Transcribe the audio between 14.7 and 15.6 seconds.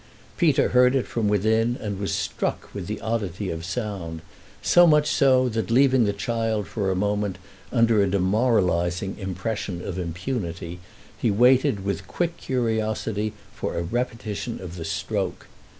the stroke.